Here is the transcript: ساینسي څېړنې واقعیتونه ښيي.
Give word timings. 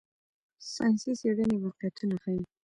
ساینسي 0.73 1.11
څېړنې 1.19 1.57
واقعیتونه 1.59 2.15
ښيي. 2.23 2.43